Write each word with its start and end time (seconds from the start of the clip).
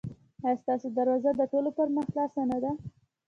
ایا 0.43 0.59
ستاسو 0.61 0.87
دروازه 0.97 1.29
د 1.35 1.41
ټولو 1.51 1.69
پر 1.77 1.87
مخ 1.95 2.05
خلاصه 2.11 2.41
نه 2.51 2.57
ده؟ 2.63 2.71